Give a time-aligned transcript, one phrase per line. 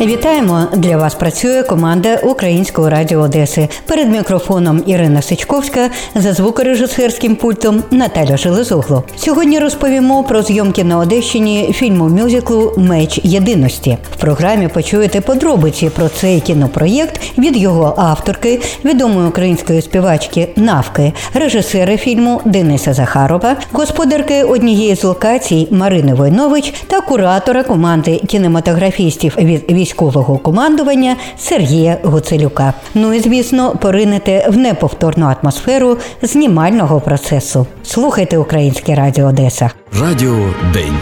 [0.00, 0.66] Вітаємо!
[0.76, 3.68] Для вас працює команда Українського радіо Одеси.
[3.86, 9.04] Перед мікрофоном Ірина Сичковська за звукорежисерським пультом Наталя Железогло.
[9.16, 13.98] Сьогодні розповімо про зйомки на Одещині фільму мюзиклу Меч єдиності.
[14.16, 21.96] В програмі почуєте подробиці про цей кінопроєкт від його авторки, відомої української співачки Навки, режисера
[21.96, 30.38] фільму Дениса Захарова, господарки однієї з локацій Марини Войнович та куратора команди кінематографістів від військового
[30.38, 32.74] командування Сергія Гуцелюка.
[32.94, 37.66] Ну і звісно, поринете в неповторну атмосферу знімального процесу.
[37.82, 39.70] Слухайте Українське Радіо Одеса.
[40.00, 40.36] Радіо
[40.72, 40.98] День.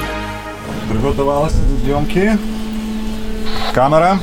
[0.91, 2.32] Приготувалися до зйомки.
[3.74, 4.18] Камера.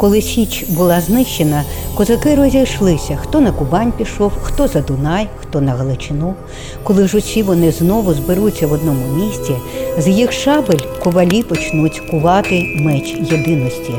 [0.00, 1.64] Коли Січ була знищена,
[1.94, 3.18] козаки розійшлися.
[3.22, 6.34] Хто на Кубань пішов, хто за Дунай, хто на Галичину.
[6.82, 9.52] Коли ж усі вони знову зберуться в одному місці,
[9.98, 13.92] з їх шабель ковалі почнуть кувати меч єдиності.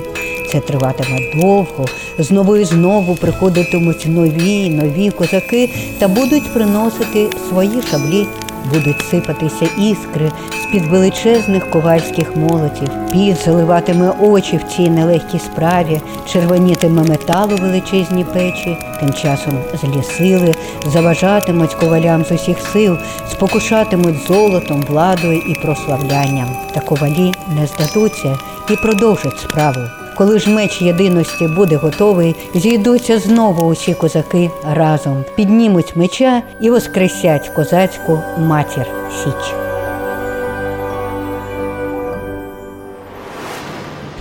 [0.51, 1.85] Це триватиме довго,
[2.19, 8.27] знову і знову приходитимуть нові, нові козаки та будуть приносити свої шаблі
[8.73, 10.31] будуть сипатися іскри
[10.63, 18.77] з-під величезних ковальських молотів, піт заливатиме очі в цій нелегкій справі, червонітиме металу величезні печі,
[18.99, 20.53] тим часом злі сили
[20.87, 22.97] заважатимуть ковалям з усіх сил,
[23.31, 26.47] спокушатимуть золотом, владою і прославлянням.
[26.73, 28.37] Та ковалі не здадуться
[28.69, 30.00] і продовжать справу.
[30.21, 37.49] Коли ж меч єдиності буде готовий, зійдуться знову усі козаки разом, піднімуть меча і воскресять
[37.49, 38.85] козацьку матір
[39.23, 39.70] Січ.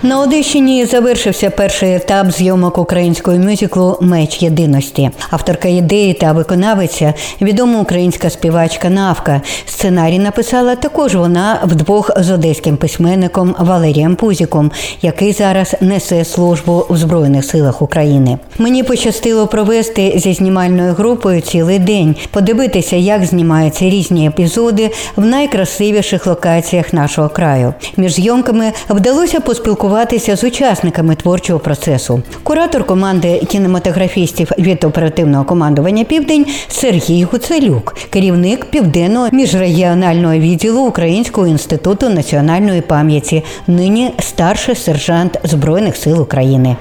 [0.03, 5.09] На Одещині завершився перший етап зйомок українського мюзиклу Меч єдиності.
[5.29, 9.41] Авторка ідеї та виконавиця, відома українська співачка Навка.
[9.65, 16.97] Сценарій написала також вона вдвох з одеським письменником Валерієм Пузіком, який зараз несе службу в
[16.97, 18.37] Збройних силах України.
[18.57, 26.27] Мені пощастило провести зі знімальною групою цілий день, подивитися, як знімаються різні епізоди в найкрасивіших
[26.27, 27.73] локаціях нашого краю.
[27.97, 32.21] Між зйомками вдалося поспілкуватися спілкуватися з учасниками творчого процесу.
[32.43, 42.09] Куратор команди кінематографістів від оперативного командування Південь Сергій Гуцелюк, керівник південного міжрегіонального відділу Українського інституту
[42.09, 46.75] національної пам'яті, нині старший сержант Збройних сил України.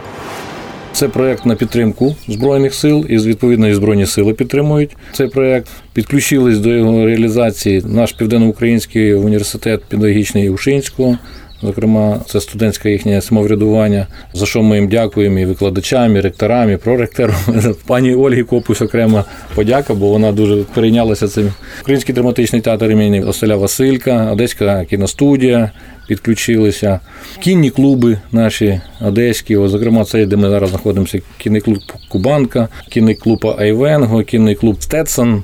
[0.93, 5.69] Це проект на підтримку збройних сил і відповідно і збройні сили підтримують цей проект.
[5.93, 11.19] Підключились до його реалізації наш південноукраїнський університет педагогічний Ушинського.
[11.63, 16.77] Зокрема, це студентське їхнє самоврядування, за що ми їм дякуємо і викладачам, і ректорам, і
[16.77, 17.37] проректорам.
[17.87, 21.53] Пані Ольгі Копусь окрема подяка, бо вона дуже перейнялася цим.
[21.81, 25.71] Український драматичний театр імені Оселя Василька, Одеська кіностудія
[26.11, 27.01] підключилися,
[27.41, 31.21] кінні клуби наші одеські, зокрема, це де ми зараз знаходимося.
[31.39, 31.79] Кінний клуб
[32.09, 35.43] Кубанка, кінний клуб Айвенго, кінний клуб Стецен.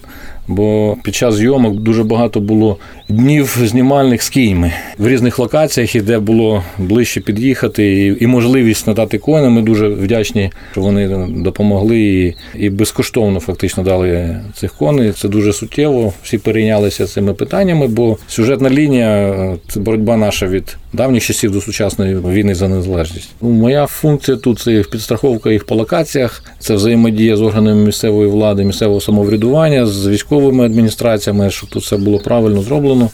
[0.49, 2.77] Бо під час зйомок дуже багато було
[3.09, 8.87] днів знімальних з киями в різних локаціях, і де було ближче під'їхати, і, і можливість
[8.87, 9.49] надати коні.
[9.49, 15.13] Ми дуже вдячні, що вони допомогли і, і безкоштовно фактично дали цих коней.
[15.13, 16.13] Це дуже суттєво.
[16.23, 19.35] Всі перейнялися цими питаннями, бо сюжетна лінія
[19.69, 23.31] це боротьба наша від давніх часів до сучасної війни за незалежність.
[23.41, 28.65] Ну, Моя функція тут це підстраховка їх по локаціях, це взаємодія з органами місцевої влади,
[28.65, 33.11] місцевого самоврядування, з військовими адміністраціями, щоб тут все було правильно зроблено.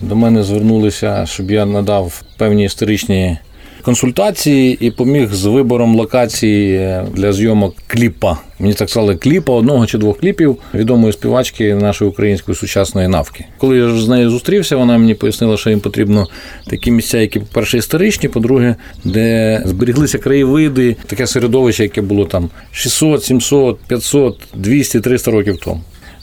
[0.00, 3.38] До мене звернулися, щоб я надав певні історичні
[3.86, 8.38] консультації і поміг з вибором локації для зйомок кліпа.
[8.58, 13.44] Мені так сказали, кліпа одного чи двох кліпів відомої співачки нашої української сучасної навки.
[13.58, 16.26] Коли я з нею зустрівся, вона мені пояснила, що їм потрібно
[16.70, 23.24] такі місця, які, по-перше, історичні, по-друге, де зберіглися краєвиди, таке середовище, яке було там 600,
[23.24, 25.80] 700, 500, 200, 300 років тому.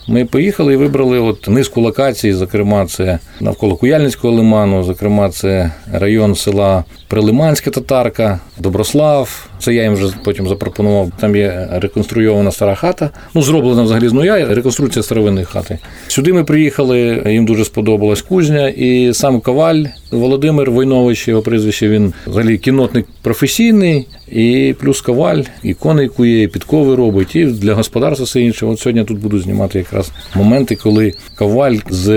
[0.07, 6.35] Ми поїхали і вибрали от низку локацій, зокрема, це навколо Куяльницького лиману, зокрема, це район
[6.35, 9.49] села Прилиманська татарка, Доброслав.
[9.63, 11.11] Це я їм вже потім запропонував.
[11.19, 13.09] Там є реконструйована стара хата.
[13.33, 15.79] Ну, зроблена взагалі з нуля, реконструкція старовинної хати.
[16.07, 22.13] Сюди ми приїхали, їм дуже сподобалась кузня, і сам коваль Володимир Войнович, його прізвище, він
[22.27, 28.25] взагалі кінотник професійний, і плюс коваль, і коней кує, і підкови робить, і для господарства
[28.25, 28.65] все інше.
[28.65, 32.09] От сьогодні тут буду знімати якраз моменти, коли коваль з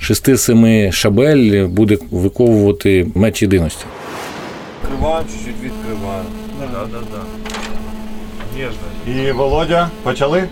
[0.00, 3.84] 6-7 шабель буде виковувати меч єдиності.
[4.82, 6.47] Відкриваємо, чуть-чуть відкриваємо.
[6.78, 7.22] Да, да, да.
[9.12, 10.48] І Володя, почали?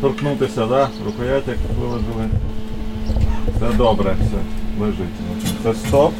[0.00, 0.88] Торкнутися, да?
[1.04, 2.28] Рукоять як виложили.
[3.56, 4.36] Все добре, все,
[4.84, 5.08] лежить.
[5.62, 6.12] Це стоп.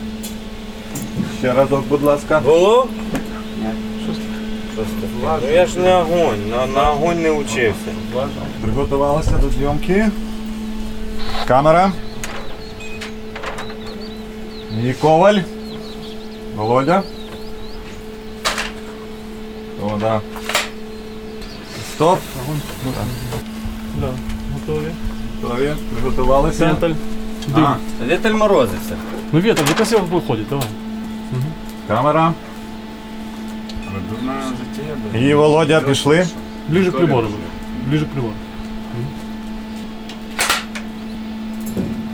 [1.39, 2.41] Ще разок, будь ласка.
[2.41, 2.89] Було?
[5.43, 7.93] Ну я ж не огонь, на, на огонь не учився.
[8.63, 10.09] Приготувалися до зйомки.
[11.47, 11.93] Камера.
[14.85, 15.39] І коваль.
[16.57, 17.03] Володя.
[19.83, 20.21] О, да.
[21.95, 22.19] Стоп.
[24.01, 24.09] Да,
[24.55, 24.89] готові.
[25.43, 25.75] Готові.
[25.93, 26.67] Приготувалися.
[26.67, 26.95] Вентиль.
[27.55, 27.75] А,
[28.07, 28.97] Вітель морозиться.
[29.33, 30.67] Ну ветер, ну красиво виходить, давай.
[31.89, 32.33] камера.
[35.15, 36.27] І Володя пішли.
[36.69, 37.29] Ближе к прибору.
[37.89, 38.33] Ближе к прибору.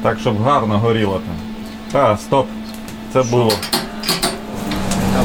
[0.03, 1.35] Так, щоб гарно горіло там.
[1.93, 2.47] Так, стоп.
[3.13, 3.53] Це було.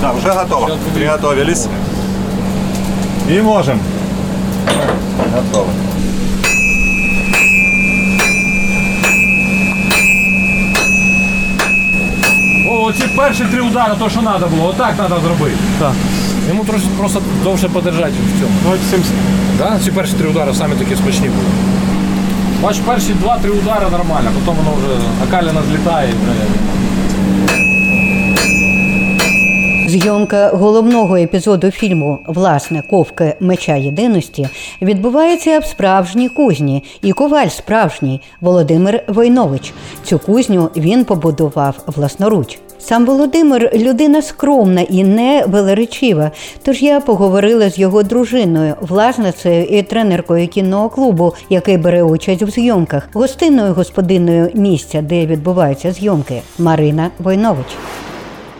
[0.01, 0.77] Так, вже готово.
[0.93, 1.67] Приготовились.
[3.29, 3.79] І можемо.
[5.35, 5.69] Готово.
[12.69, 15.57] О, ці перші три удари, то що треба було, отак треба зробити.
[15.79, 15.93] Так.
[16.47, 18.51] Йому трошки просто довше подержати в цьому.
[18.63, 19.13] Давайте 70.
[19.57, 19.79] Да?
[19.83, 21.47] Ці перші три удари самі такі смачні були.
[22.61, 24.95] Бач, перші два-три удари нормально, потім воно вже
[25.27, 26.09] окаліна злітає.
[26.09, 26.86] і вже-
[29.87, 34.49] Зйомка головного епізоду фільму Власне ковки меча єдиності
[34.81, 39.73] відбувається в справжній кузні, і коваль справжній Володимир Войнович.
[40.03, 42.59] Цю кузню він побудував власноруч.
[42.79, 46.31] Сам Володимир людина скромна і не велеречива.
[46.63, 52.49] Тож я поговорила з його дружиною, власницею і тренеркою кінного клубу, який бере участь в
[52.49, 57.67] зйомках, гостинною господиною місця, де відбуваються зйомки Марина Войнович.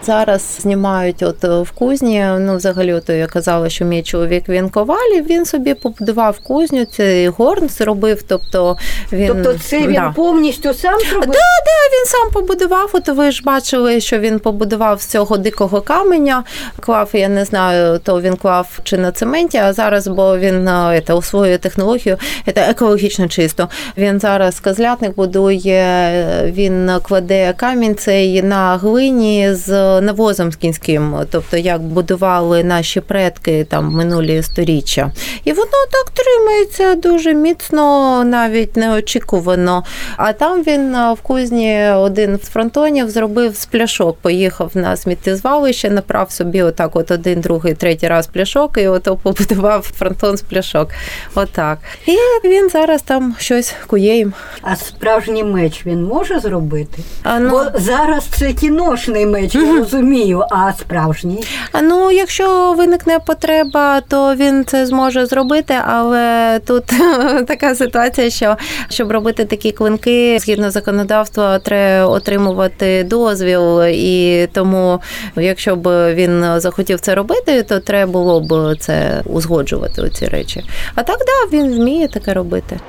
[0.07, 2.25] Зараз знімають от е, в кузні.
[2.39, 7.27] Ну, взагалі, от я казала, що мій чоловік він коваль, він собі побудував кузню, цей
[7.27, 8.24] горн зробив.
[8.27, 8.77] Тобто
[9.12, 10.13] він тобто це Да.
[10.15, 11.27] повністю сам зробив?
[11.27, 12.89] Да, да, він сам побудував.
[12.94, 16.44] От ви ж бачили, що він побудував з цього дикого каменя.
[16.80, 21.01] Клав, я не знаю, то він клав чи на цементі, а зараз, бо він е,
[21.07, 22.18] це, освоює технологію,
[22.56, 23.69] це екологічно чисто.
[23.98, 31.58] Він зараз козлятник будує, він кладе камінь цей на глині з навозом з кінським, тобто
[31.58, 35.12] як будували наші предки там минулі сторіччя.
[35.44, 39.84] І воно так тримається дуже міцно, навіть неочікувано.
[40.18, 44.18] А там він в кузні один з фронтонів зробив з пляшок.
[44.22, 49.82] Поїхав на сміттєзвалище, направ собі отак, от один, другий, третій раз пляшок, і ото побудував
[49.82, 50.90] фронтон з пляшок.
[51.36, 51.80] Отак.
[52.06, 52.18] І
[52.48, 54.34] він зараз там щось кує їм.
[54.62, 57.02] А справжній меч він може зробити?
[57.24, 61.44] А, ну, Бо зараз це кіношний меч, розумію, а справжній.
[61.84, 66.84] Ну, якщо виникне потреба, то він це зможе зробити, але тут
[67.48, 68.58] така ситуація, що
[68.90, 75.02] щоб робити такі клинки, згідно законодавства, треба отримувати дозвіл, і тому,
[75.36, 80.64] якщо б він захотів це робити, то треба було б це узгоджувати оці речі.
[80.96, 82.80] А так, да, він вміє таке робити.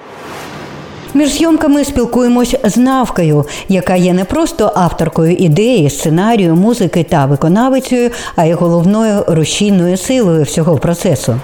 [1.18, 8.10] Між зйомками спілкуємось з Навкою, яка є не просто авторкою ідеї, сценарію, музики та виконавицею,
[8.36, 11.40] а й головною рушійною силою всього процесу.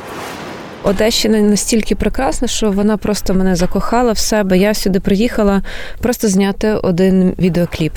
[0.84, 4.58] Одещина настільки прекрасна, що вона просто мене закохала в себе.
[4.58, 5.62] Я сюди приїхала
[6.00, 7.92] просто зняти один відеокліп.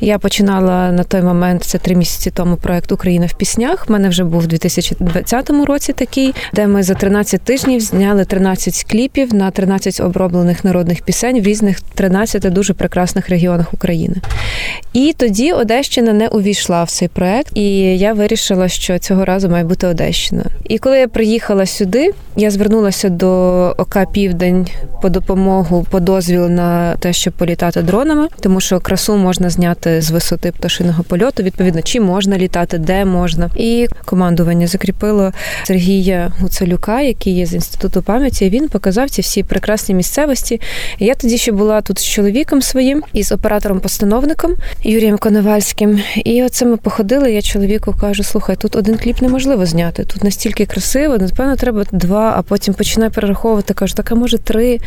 [0.00, 3.84] Я починала на той момент, це три місяці тому, проект Україна в піснях.
[3.88, 8.84] У мене вже був у 2020 році такий, де ми за 13 тижнів зняли 13
[8.90, 14.16] кліпів на 13 оброблених народних пісень в різних 13 дуже прекрасних регіонах України.
[14.92, 19.64] І тоді Одещина не увійшла в цей проект, і я вирішила, що цього разу має
[19.64, 20.44] бути Одещина.
[20.68, 21.99] І коли я приїхала сюди,
[22.36, 23.30] я звернулася до
[23.78, 24.68] ОК Південь
[25.02, 30.10] по допомогу по дозвіл на те, щоб політати дронами, тому що красу можна зняти з
[30.10, 31.42] висоти пташиного польоту.
[31.42, 33.50] Відповідно, чи можна літати, де можна.
[33.56, 35.32] І командування закріпило
[35.64, 38.50] Сергія Гуцалюка, який є з інституту пам'яті.
[38.50, 40.60] Він показав ці всі прекрасні місцевості.
[40.98, 44.54] Я тоді ще була тут з чоловіком своїм і з оператором-постановником
[44.84, 46.00] Юрієм Коновальським.
[46.24, 47.32] І оце ми походили.
[47.32, 50.04] Я чоловіку кажу: слухай, тут один кліп неможливо зняти.
[50.04, 53.74] Тут настільки красиво, напевно, треба два, а потім починаю перераховувати.
[53.74, 54.78] Кажу, так а може три.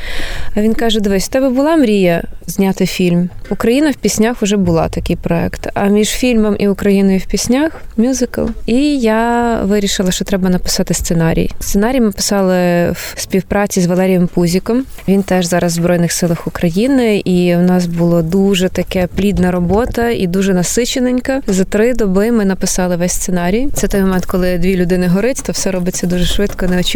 [0.56, 3.30] А він каже: Дивись, в тебе була мрія зняти фільм.
[3.50, 5.70] Україна в піснях вже була такий проект.
[5.74, 8.42] А між фільмом і Україною в піснях мюзикл.
[8.66, 11.50] І я вирішила, що треба написати сценарій.
[11.60, 14.86] Сценарій ми писали в співпраці з Валерієм Пузіком.
[15.08, 20.10] Він теж зараз в Збройних силах України, і у нас було дуже таке плідна робота
[20.10, 21.42] і дуже насичененька.
[21.48, 23.68] За три доби ми написали весь сценарій.
[23.74, 26.93] Це той момент, коли дві людини горить, то все робиться дуже швидко, неочікувано,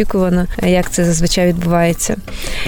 [0.62, 2.16] як це зазвичай відбувається.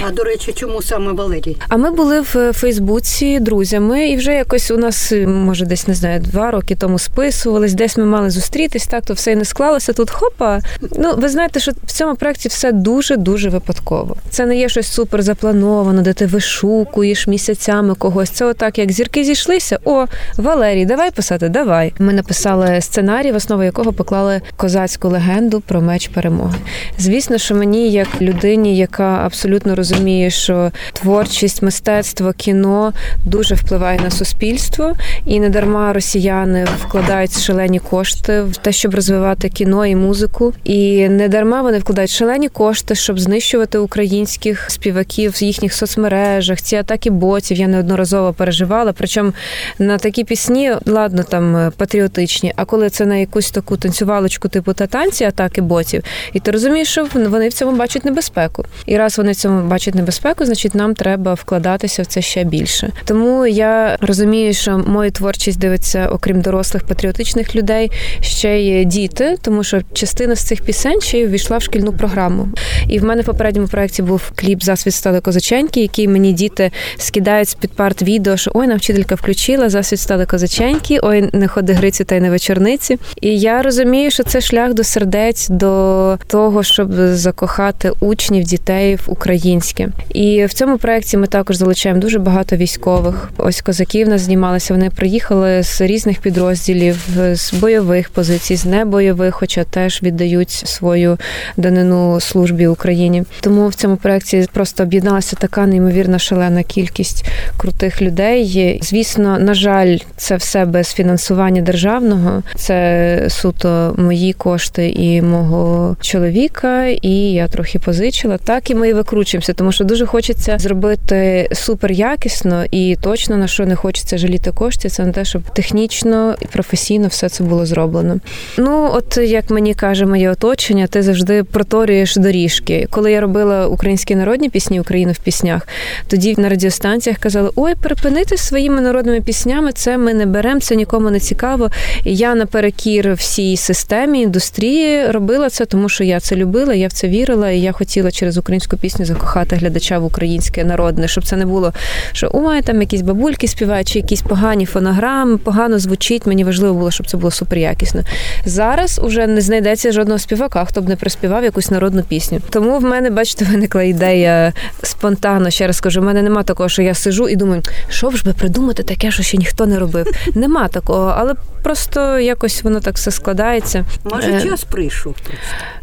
[0.07, 1.57] А до речі, чому саме Валерій?
[1.69, 6.19] А ми були в Фейсбуці друзями, і вже якось у нас, може, десь не знаю,
[6.19, 9.93] два роки тому списувались, десь ми мали зустрітись, так то все і не склалося.
[9.93, 10.59] Тут хопа.
[10.97, 14.15] Ну, ви знаєте, що в цьому проєкті все дуже дуже випадково.
[14.29, 18.29] Це не є щось супер заплановано, де ти вишукуєш місяцями когось.
[18.29, 19.79] Це отак, як зірки зійшлися.
[19.85, 20.05] О,
[20.37, 21.93] Валерій, давай писати, давай.
[21.99, 26.57] Ми написали сценарій, в основу якого поклали козацьку легенду про меч перемоги.
[26.97, 32.93] Звісно, що мені, як людині, яка абсолютно розуміє, що творчість, мистецтво, кіно
[33.25, 39.49] дуже впливає на суспільство, і не дарма росіяни вкладають шалені кошти в те, щоб розвивати
[39.49, 40.53] кіно і музику.
[40.63, 46.61] І не дарма вони вкладають шалені кошти, щоб знищувати українських співаків в їхніх соцмережах.
[46.61, 48.93] Ці атаки ботів я неодноразово переживала.
[48.93, 49.33] Причому
[49.79, 54.73] на такі пісні, ладно, там е, патріотичні, а коли це на якусь таку танцювалочку, типу
[54.73, 58.65] та танці, атаки ботів, і ти розумієш, що вони в цьому бачать небезпеку.
[58.85, 62.91] І раз вони в цьому бачать небезпеку, значить нам треба вкладатися в це ще більше.
[63.05, 67.91] Тому я розумію, що мою творчість дивиться, окрім дорослих патріотичних людей,
[68.21, 72.47] ще й діти, тому що частина з цих пісень ще й увійшла в шкільну програму.
[72.87, 77.49] І в мене в попередньому проєкті був кліп Засвіт стали козаченьки, який мені діти скидають
[77.49, 81.73] з під парт відео, що ой, нам вчителька включила, засвіт стали козаченьки, ой, не ходи
[81.73, 82.97] гриці та й не вечорниці.
[83.21, 89.03] І я розумію, що це шлях до сердець, до того, щоб закохати учнів, дітей в
[89.07, 89.89] українське.
[90.13, 93.31] І в цьому проєкті ми також залучаємо дуже багато військових.
[93.37, 94.73] Ось козаки в нас знімалися.
[94.73, 101.17] Вони приїхали з різних підрозділів, з бойових позицій, з небойових, хоча теж віддають свою
[101.57, 103.23] данину службі Україні.
[103.41, 107.25] Тому в цьому проєкті просто об'єдналася така неймовірна шалена кількість
[107.57, 108.79] крутих людей.
[108.83, 112.43] Звісно, на жаль, це все без фінансування державного.
[112.55, 118.37] Це суто мої кошти і мого чоловіка, і я трохи позичила.
[118.37, 123.47] Так і ми і викручуємося, тому що дуже хочеться зробити супер якісно і точно на
[123.47, 124.91] що не хочеться жаліти коштів.
[124.91, 128.19] Це на те, щоб технічно і професійно все це було зроблено.
[128.57, 132.87] Ну, от як мені каже моє оточення, ти завжди проторюєш доріжки.
[132.89, 135.67] Коли я робила українські народні пісні, Україну в піснях,
[136.07, 141.11] тоді на радіостанціях казали: ой, припинити своїми народними піснями, це ми не беремо, це нікому
[141.11, 141.69] не цікаво.
[142.05, 147.07] Я наперекір всій системі індустрії робила це, тому що я це любила, я в це
[147.07, 151.45] вірила, і я хотіла через українську пісню закохати глядача в українське народне, щоб це не
[151.45, 151.73] було,
[152.13, 156.25] що ой, там якісь бабульки співають, чи якісь погані фонограми, погано звучить.
[156.25, 158.01] Мені важливо було, щоб це було суперякісно.
[158.45, 162.39] Зараз уже не знайдеться жодного співака, хто б не приспівав якусь народну пісню.
[162.49, 165.49] Тому в мене, бачите, виникла ідея спонтанно.
[165.49, 168.33] Ще раз кажу, в мене нема такого, що я сижу і думаю, що ж би
[168.33, 170.07] придумати таке, що ще ніхто не робив.
[170.35, 173.85] Нема такого, але просто якось воно так все складається.
[174.03, 175.15] Може, Е, час прийшов.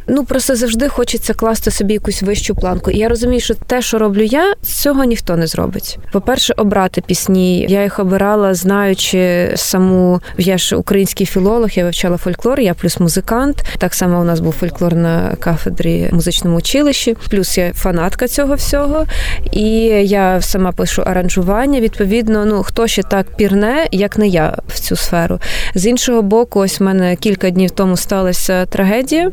[0.07, 2.91] Ну просто завжди хочеться класти собі якусь вищу планку.
[2.91, 5.99] І я розумію, що те, що роблю я, цього ніхто не зробить.
[6.13, 7.67] По-перше, обрати пісні.
[7.69, 13.65] Я їх обирала, знаючи саму я ж український філолог, я вивчала фольклор, я плюс музикант.
[13.79, 17.17] Так само у нас був фольклор на кафедрі музичному училищі.
[17.31, 19.07] Плюс я фанатка цього всього.
[19.53, 19.71] І
[20.05, 21.81] я сама пишу аранжування.
[21.81, 25.41] Відповідно, ну хто ще так пірне, як не я в цю сферу.
[25.75, 29.31] З іншого боку, ось в мене кілька днів тому сталася трагедія.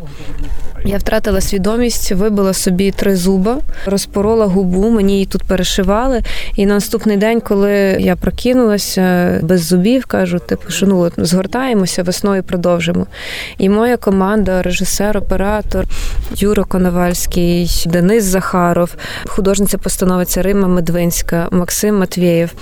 [0.87, 6.21] Я втратила свідомість, вибила собі три зуба, розпорола губу, мені її тут перешивали.
[6.55, 12.43] І на наступний день, коли я прокинулася без зубів, кажу, типу, що ну згортаємося, весною
[12.43, 13.07] продовжимо.
[13.57, 15.85] І моя команда, режисер, оператор
[16.35, 22.53] Юра Коновальський, Денис Захаров, художниця-постановиця Рима Медвинська, Максим Матвєєв,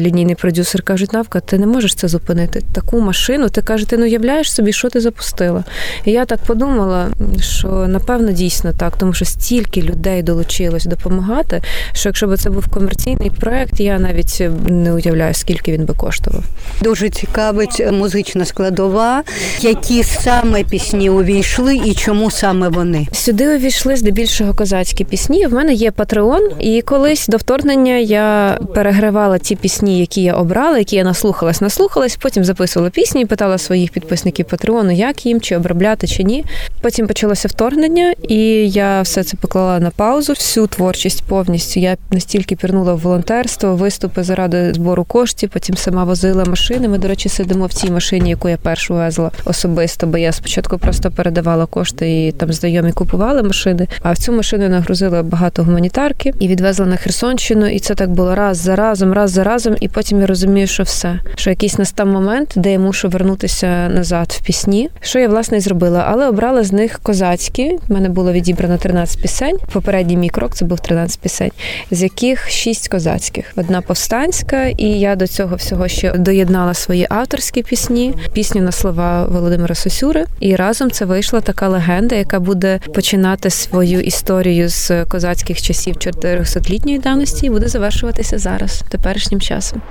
[0.00, 2.62] лінійний продюсер, кажуть, Навка, ти не можеш це зупинити.
[2.72, 5.64] Таку машину, ти каже, ти не уявляєш собі, що ти запустила.
[6.04, 7.08] І я так подумала,
[7.40, 11.62] що напевно дійсно так, тому що стільки людей долучилось допомагати,
[11.92, 16.44] що якщо б це був комерційний проект, я навіть не уявляю, скільки він би коштував.
[16.82, 19.22] Дуже цікавить музична складова,
[19.60, 23.06] які саме пісні увійшли і чому саме вони.
[23.12, 25.46] Сюди увійшли здебільшого козацькі пісні.
[25.46, 30.78] В мене є Патреон, і колись до вторгнення я перегравала ті пісні, які я обрала,
[30.78, 32.16] які я наслухалась, наслухалась.
[32.16, 36.44] Потім записувала пісні і питала своїх підписників Патреону, як їм чи обробляти, чи ні.
[36.80, 38.38] Потім почалося вторгнення, і
[38.70, 40.32] я все це поклала на паузу.
[40.32, 41.80] Всю творчість повністю.
[41.80, 45.50] Я настільки пірнула в волонтерство, виступи заради збору коштів.
[45.52, 46.88] Потім сама возила машини.
[46.88, 50.78] Ми, до речі, сидимо в цій машині, яку я першу везла особисто, бо я спочатку
[50.78, 53.86] просто передавала кошти і там знайомі купували машини.
[54.02, 57.66] А в цю машину нагрузила багато гуманітарки і відвезла на Херсонщину.
[57.66, 59.76] І це так було раз за разом, раз за разом.
[59.80, 64.38] І потім я розумію, що все, що якийсь настав момент, де я мушу вернутися назад
[64.40, 64.90] в пісні.
[65.00, 66.98] Що я власне і зробила, але обрала з них
[67.42, 67.78] козацькі.
[67.88, 69.56] У мене було відібрано 13 пісень.
[69.72, 71.50] Попередній мій крок це був 13 пісень,
[71.90, 73.52] з яких 6 козацьких.
[73.56, 79.26] Одна повстанська, і я до цього всього ще доєднала свої авторські пісні, пісню на слова
[79.26, 80.24] Володимира Сосюри.
[80.40, 87.00] І разом це вийшла така легенда, яка буде починати свою історію з козацьких часів 400-літньої
[87.00, 89.82] давності і буде завершуватися зараз, теперішнім часом.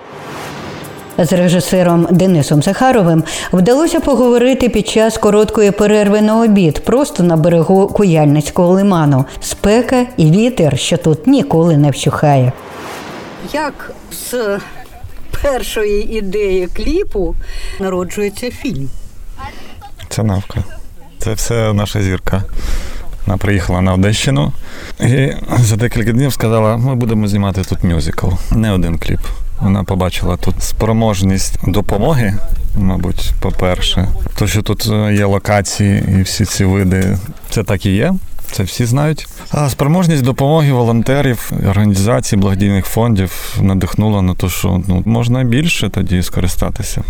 [1.17, 7.87] З режисером Денисом Захаровим вдалося поговорити під час короткої перерви на обід просто на берегу
[7.87, 9.25] Куяльницького лиману.
[9.41, 12.51] Спека і вітер, що тут ніколи не вщухає.
[13.53, 14.59] Як з
[15.41, 17.35] першої ідеї кліпу
[17.79, 18.89] народжується фільм?
[20.09, 20.63] Це навка.
[21.19, 22.43] Це все наша зірка.
[23.25, 24.51] Вона приїхала на Одещину
[24.99, 29.19] і за декілька днів сказала: ми будемо знімати тут мюзикл, не один кліп.
[29.61, 32.33] Вона побачила тут спроможність допомоги,
[32.75, 37.17] мабуть, по-перше, то, що тут є локації і всі ці види,
[37.49, 38.13] це так і є.
[38.51, 39.27] Це всі знають.
[39.51, 46.23] А спроможність допомоги волонтерів, організацій, благодійних фондів надихнула на те, що ну можна більше тоді
[46.23, 47.03] скористатися.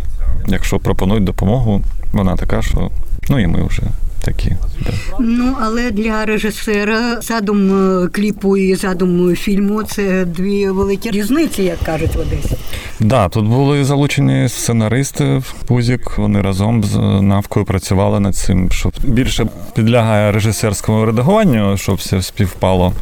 [0.48, 1.82] Якщо пропонують допомогу,
[2.14, 2.92] вона така, що
[3.30, 3.82] ну і ми вже
[4.22, 4.50] такі.
[4.86, 4.92] Да.
[5.20, 7.72] Ну але для режисера задум
[8.04, 12.58] е, кліпу і задум фільму це дві великі різниці, як кажуть в Одесі.
[13.00, 16.18] Да, тут були залучені сценаристи Пузік.
[16.18, 22.94] Вони разом з навкою працювали над цим, що більше підлягає режисерському редагуванню, щоб все співпало.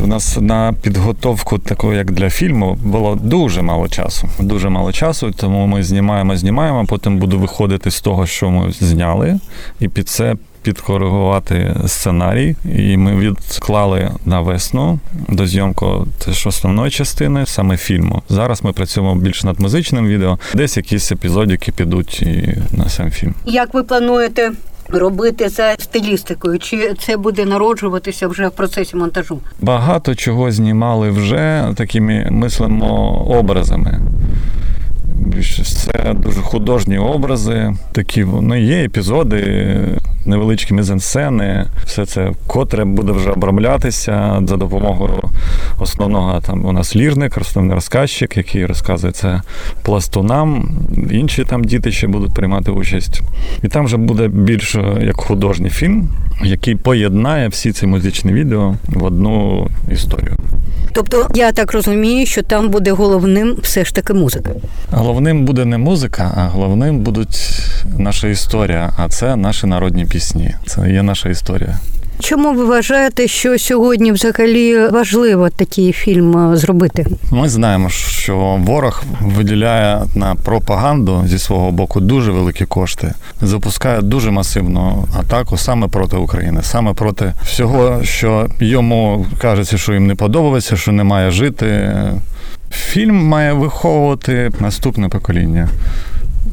[0.00, 4.28] У нас на підготовку такого, як для фільму, було дуже мало часу.
[4.38, 6.84] Дуже мало часу, тому ми знімаємо, знімаємо.
[6.86, 9.38] Потім буду виходити з того, що ми зняли,
[9.80, 10.36] і під це.
[10.64, 18.22] Підкоригувати сценарій, і ми відклали на весну до зйомку теж основної частини, саме фільму.
[18.28, 23.34] Зараз ми працюємо більше над музичним відео, десь якісь епізодики підуть і на сам фільм.
[23.46, 24.52] Як ви плануєте
[24.88, 26.58] робити за стилістикою?
[26.58, 29.40] Чи це буде народжуватися вже в процесі монтажу?
[29.60, 34.00] Багато чого знімали вже такими мислимо образами.
[35.64, 39.40] Це дуже художні образи, такі вони є епізоди,
[40.26, 41.66] невеличкі мізансцени.
[41.84, 45.22] Все це котре буде вже оброблятися за допомогою
[45.78, 49.40] основного там у нас лірник, основний розказчик, який розказує це
[49.82, 50.68] пластунам.
[51.10, 53.22] Інші там діти ще будуть приймати участь.
[53.62, 56.08] І там вже буде більш як художній фільм,
[56.44, 60.36] який поєднає всі ці музичні відео в одну історію.
[60.92, 64.50] Тобто я так розумію, що там буде головним все ж таки музика.
[64.90, 67.60] Головним буде не музика, а головним будуть
[67.98, 68.92] наша історія.
[68.98, 70.13] А це наші народні пісні.
[70.66, 71.78] Це є наша історія.
[72.20, 77.06] Чому ви вважаєте, що сьогодні взагалі важливо такий фільм зробити?
[77.30, 84.30] Ми знаємо, що ворог виділяє на пропаганду зі свого боку дуже великі кошти, запускає дуже
[84.30, 90.76] масивну атаку саме проти України, саме проти всього, що йому кажеться, що їм не подобається,
[90.76, 91.92] що не має жити.
[92.70, 95.68] Фільм має виховувати наступне покоління.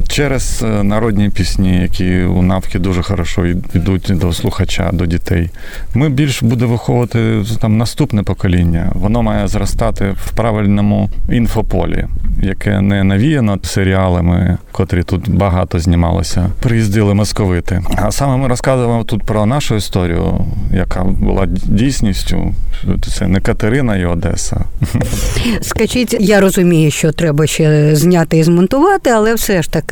[0.07, 5.49] Через народні пісні, які у навки дуже хорошо йдуть до слухача, до дітей.
[5.93, 8.91] Ми більш буде виховувати там наступне покоління.
[8.95, 12.05] Воно має зростати в правильному інфополі,
[12.41, 16.49] яке не навіяно серіалами, котрі тут багато знімалося.
[16.59, 17.81] Приїздили московити.
[17.95, 22.55] А саме ми розказуємо тут про нашу історію, яка була дійсністю.
[23.17, 24.61] Це не Катерина і Одеса.
[25.61, 29.90] Скажіть, я розумію, що треба ще зняти і змонтувати, але все ж таки,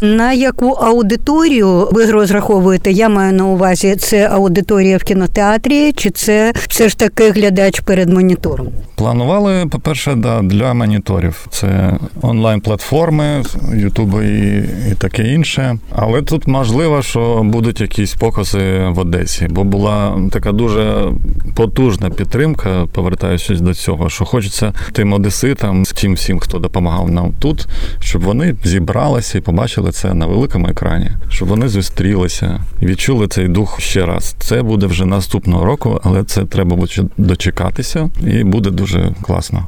[0.00, 2.92] на яку аудиторію ви розраховуєте?
[2.92, 8.08] Я маю на увазі, це аудиторія в кінотеатрі, чи це все ж таки глядач перед
[8.08, 8.68] монітором?
[8.94, 11.46] Планували, по-перше, да, для моніторів.
[11.50, 13.42] Це онлайн-платформи,
[13.74, 15.78] Ютуби і, і таке інше.
[15.96, 21.12] Але тут можливо, що будуть якісь покази в Одесі, бо була така дуже
[21.54, 27.66] потужна підтримка, повертаючись до цього, що хочеться тим одеситам, тим всім, хто допомагав нам тут,
[28.00, 33.48] щоб вони зібралися і побачили це на великому екрані, щоб вони зустрілися і відчули цей
[33.48, 34.34] дух ще раз.
[34.38, 39.66] Це буде вже наступного року, але це треба буде дочекатися, і буде дуже класно.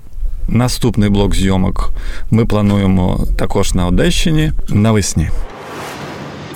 [0.49, 1.91] Наступний блок зйомок
[2.31, 5.29] ми плануємо також на Одещині навесні.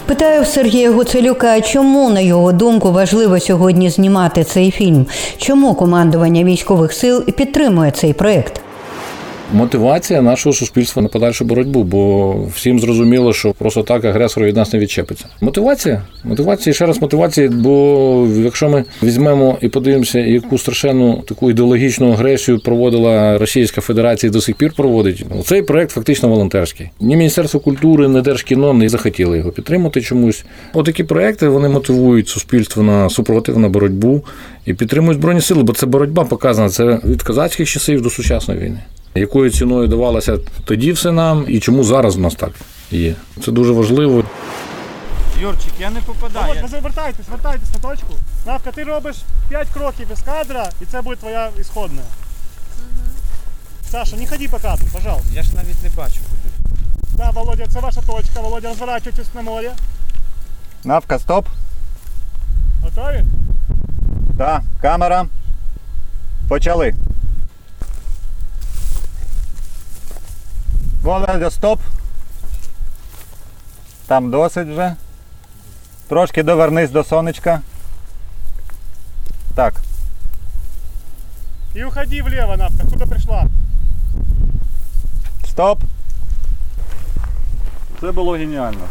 [0.07, 5.07] Питаю Сергія Гуцелюка, чому, на його думку, важливо сьогодні знімати цей фільм?
[5.39, 8.61] Чому командування військових сил підтримує цей проект?
[9.53, 14.73] Мотивація нашого суспільства на подальшу боротьбу, бо всім зрозуміло, що просто так агресор від нас
[14.73, 15.25] не відчепиться.
[15.41, 22.13] Мотивація, мотивація, ще раз мотивація, бо якщо ми візьмемо і подивимося, яку страшенну таку ідеологічну
[22.13, 26.91] агресію проводила Російська Федерація і до сих пір проводить, ну, цей проект фактично волонтерський.
[27.01, 30.45] Ні Міністерство культури, ні Держкіно не захотіли його підтримати чомусь.
[30.73, 34.25] Отакі проекти вони мотивують суспільство на супротив, на боротьбу
[34.67, 36.69] і підтримують збройні сили, бо це боротьба показана.
[36.69, 38.81] Це від козацьких часів до сучасної війни
[39.19, 42.53] якою ціною давалося тоді все нам і чому зараз в нас так
[42.91, 43.15] є.
[43.45, 44.25] Це дуже важливо.
[45.41, 46.53] Юрчик, я не попадаю.
[46.53, 48.15] От, ви звертайтесь, звертайтесь на точку.
[48.47, 49.17] Навка, ти робиш
[49.49, 52.03] 5 кроків без кадра, і це буде твоя ісходна.
[53.91, 55.29] Саша, не ходи по кадру, пожалуйста.
[55.35, 56.75] Я ж навіть не бачу куди.
[57.17, 58.41] Да, Володя, це ваша точка.
[58.41, 59.73] Володя, розворачуйтесь на море.
[60.85, 61.47] Навка, стоп.
[62.83, 63.25] Готові?
[64.39, 65.27] Так, камера.
[66.49, 66.95] Почали.
[71.09, 71.81] Володя, стоп.
[74.07, 74.97] Там досить вже.
[76.09, 77.61] Трошки довернись до сонечка.
[79.55, 79.75] Так.
[81.75, 83.47] І уходи вліво, нафта, куди прийшла.
[85.45, 85.81] Стоп.
[88.01, 88.85] Це було геніально.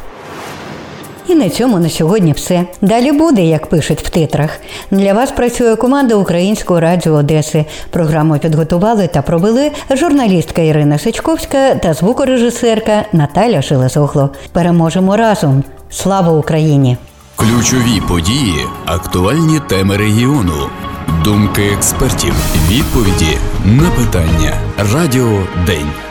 [1.28, 2.66] І на цьому на сьогодні все.
[2.82, 4.50] Далі буде, як пишуть в титрах.
[4.92, 7.66] Для вас працює команда Українського радіо Одеси.
[7.90, 14.30] Програму підготували та провели журналістка Ірина Сачковська та звукорежисерка Наталя Шелезогло.
[14.52, 15.64] Переможемо разом.
[15.90, 16.98] Слава Україні!
[17.36, 20.70] Ключові події, актуальні теми регіону,
[21.24, 22.34] думки експертів,
[22.70, 24.54] відповіді на питання.
[24.94, 26.07] Радіо День.